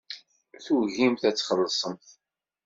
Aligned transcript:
Tugimt 0.65 1.21
ad 1.29 1.35
txellṣemt. 1.35 2.07